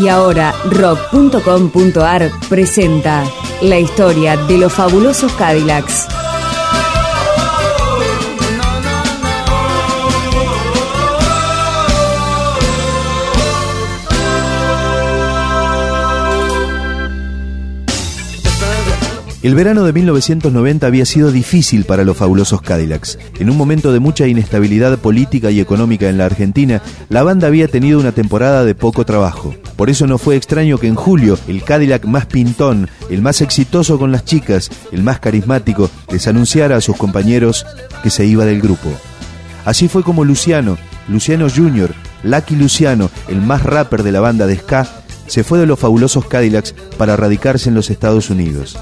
Y 0.00 0.08
ahora 0.08 0.54
rock.com.ar 0.70 2.30
presenta 2.48 3.22
la 3.60 3.78
historia 3.78 4.38
de 4.38 4.56
los 4.56 4.72
fabulosos 4.72 5.30
Cadillacs. 5.34 6.06
El 19.42 19.54
verano 19.54 19.84
de 19.84 19.94
1990 19.94 20.86
había 20.86 21.06
sido 21.06 21.32
difícil 21.32 21.84
para 21.84 22.04
los 22.04 22.16
fabulosos 22.16 22.60
Cadillacs. 22.60 23.18
En 23.38 23.48
un 23.48 23.56
momento 23.56 23.90
de 23.90 23.98
mucha 23.98 24.26
inestabilidad 24.26 24.98
política 24.98 25.50
y 25.50 25.60
económica 25.60 26.10
en 26.10 26.18
la 26.18 26.26
Argentina, 26.26 26.82
la 27.08 27.22
banda 27.22 27.46
había 27.46 27.66
tenido 27.66 27.98
una 27.98 28.12
temporada 28.12 28.66
de 28.66 28.74
poco 28.74 29.06
trabajo. 29.06 29.54
Por 29.80 29.88
eso 29.88 30.06
no 30.06 30.18
fue 30.18 30.36
extraño 30.36 30.76
que 30.76 30.88
en 30.88 30.94
julio 30.94 31.38
el 31.48 31.64
Cadillac 31.64 32.04
más 32.04 32.26
pintón, 32.26 32.90
el 33.08 33.22
más 33.22 33.40
exitoso 33.40 33.98
con 33.98 34.12
las 34.12 34.26
chicas, 34.26 34.68
el 34.92 35.02
más 35.02 35.20
carismático, 35.20 35.88
les 36.12 36.28
anunciara 36.28 36.76
a 36.76 36.82
sus 36.82 36.98
compañeros 36.98 37.64
que 38.02 38.10
se 38.10 38.26
iba 38.26 38.44
del 38.44 38.60
grupo. 38.60 38.90
Así 39.64 39.88
fue 39.88 40.02
como 40.02 40.26
Luciano, 40.26 40.76
Luciano 41.08 41.48
Jr., 41.48 41.94
Lucky 42.24 42.56
Luciano, 42.56 43.08
el 43.28 43.40
más 43.40 43.62
rapper 43.62 44.02
de 44.02 44.12
la 44.12 44.20
banda 44.20 44.46
de 44.46 44.56
ska, 44.56 44.86
se 45.26 45.44
fue 45.44 45.58
de 45.58 45.64
los 45.64 45.78
fabulosos 45.78 46.26
Cadillacs 46.26 46.74
para 46.98 47.16
radicarse 47.16 47.70
en 47.70 47.74
los 47.74 47.88
Estados 47.88 48.28
Unidos. 48.28 48.78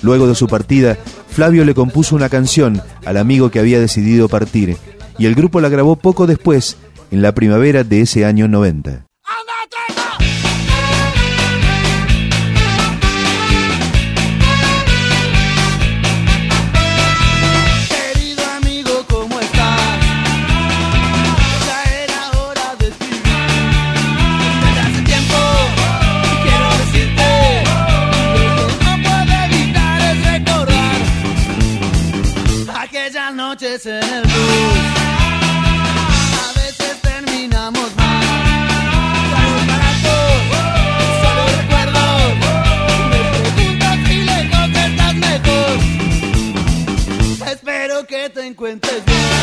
Luego 0.00 0.26
de 0.26 0.34
su 0.34 0.46
partida, 0.46 0.96
Flavio 1.28 1.66
le 1.66 1.74
compuso 1.74 2.16
una 2.16 2.30
canción 2.30 2.80
al 3.04 3.18
amigo 3.18 3.50
que 3.50 3.58
había 3.58 3.78
decidido 3.78 4.30
partir 4.30 4.78
y 5.18 5.26
el 5.26 5.34
grupo 5.34 5.60
la 5.60 5.68
grabó 5.68 5.96
poco 5.96 6.26
después, 6.26 6.78
en 7.10 7.20
la 7.20 7.34
primavera 7.34 7.84
de 7.84 8.00
ese 8.00 8.24
año 8.24 8.48
90. 8.48 9.09
Lejos 44.24 44.68
estás 44.68 45.14
mejor. 45.14 45.78
Espero 47.50 48.06
que 48.06 48.28
te 48.28 48.46
encuentres 48.46 49.04
bien. 49.06 49.39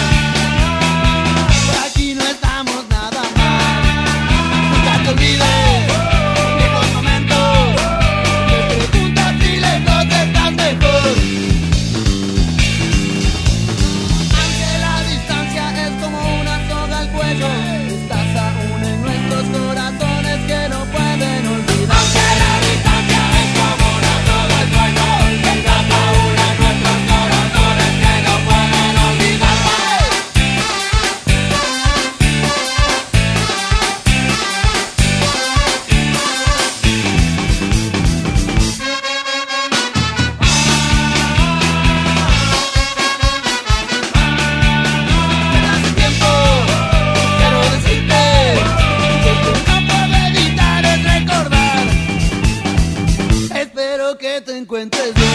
Que 54.85 55.26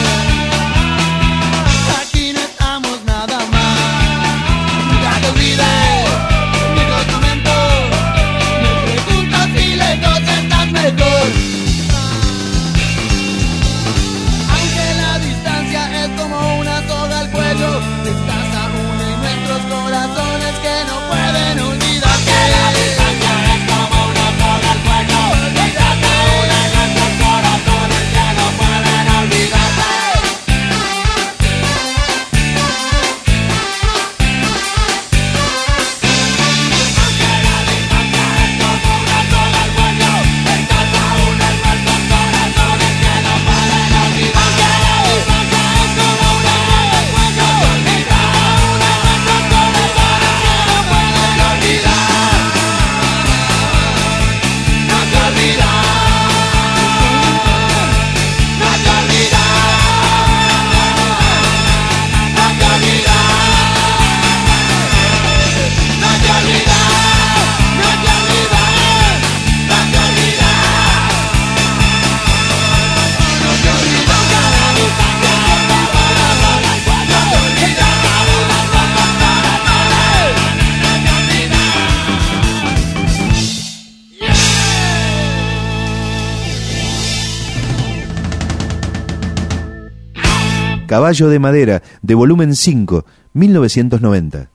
Caballo 90.92 91.30
de 91.30 91.38
Madera, 91.38 91.82
de 92.03 92.14
volumen 92.14 92.54
5, 92.54 93.06
1990. 93.32 94.50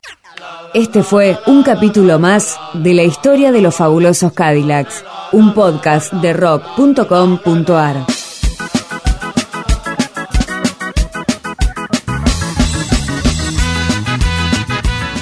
Este 0.72 1.02
fue 1.02 1.36
un 1.48 1.64
capítulo 1.64 2.20
más 2.20 2.56
de 2.74 2.94
la 2.94 3.02
historia 3.02 3.50
de 3.50 3.60
los 3.60 3.74
fabulosos 3.74 4.32
Cadillacs, 4.34 5.04
un 5.32 5.52
podcast 5.52 6.12
de 6.12 6.32
rock.com.ar. 6.34 8.17